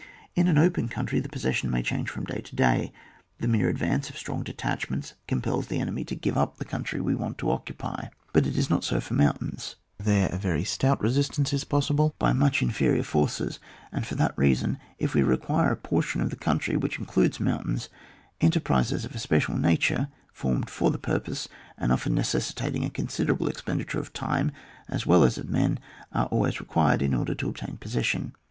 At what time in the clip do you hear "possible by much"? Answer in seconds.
11.65-12.63